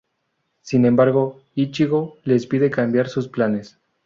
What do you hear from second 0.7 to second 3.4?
embargo, Ichigo les hizo cambiar sus